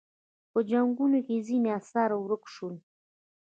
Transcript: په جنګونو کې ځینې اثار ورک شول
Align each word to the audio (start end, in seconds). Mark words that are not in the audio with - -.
په 0.51 0.59
جنګونو 0.69 1.19
کې 1.27 1.45
ځینې 1.47 1.69
اثار 1.79 2.09
ورک 2.17 2.43
شول 2.53 2.75